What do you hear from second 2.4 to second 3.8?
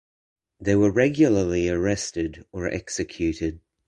or executed.